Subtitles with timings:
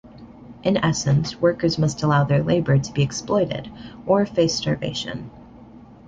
[0.63, 3.71] In essence, workers must allow their labor to be exploited
[4.07, 5.29] or face starvation.